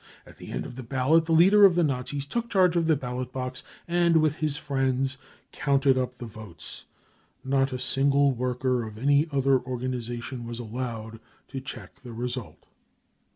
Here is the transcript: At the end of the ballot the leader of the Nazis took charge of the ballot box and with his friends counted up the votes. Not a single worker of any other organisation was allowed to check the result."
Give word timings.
At 0.25 0.37
the 0.37 0.51
end 0.51 0.65
of 0.65 0.75
the 0.77 0.81
ballot 0.81 1.25
the 1.25 1.31
leader 1.31 1.63
of 1.63 1.75
the 1.75 1.83
Nazis 1.83 2.25
took 2.25 2.49
charge 2.49 2.75
of 2.75 2.87
the 2.87 2.95
ballot 2.95 3.31
box 3.31 3.61
and 3.87 4.17
with 4.17 4.37
his 4.37 4.57
friends 4.57 5.19
counted 5.51 5.95
up 5.95 6.17
the 6.17 6.25
votes. 6.25 6.85
Not 7.45 7.71
a 7.71 7.77
single 7.77 8.31
worker 8.33 8.83
of 8.83 8.97
any 8.97 9.27
other 9.31 9.59
organisation 9.59 10.47
was 10.47 10.57
allowed 10.57 11.19
to 11.49 11.59
check 11.61 12.01
the 12.01 12.13
result." 12.13 12.65